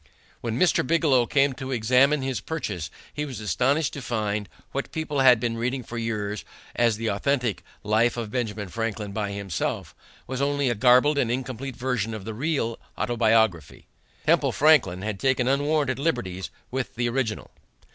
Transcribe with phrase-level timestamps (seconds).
[0.39, 0.81] When Mr.
[0.87, 5.39] Bigelow came to examine his purchase, he was astonished to find that what people had
[5.39, 6.43] been reading for years
[6.75, 9.93] as the authentic Life of Benjamin Franklin by Himself,
[10.25, 13.85] was only a garbled and incomplete version of the real Autobiography.
[14.25, 17.51] Temple Franklin had taken unwarranted liberties with the original.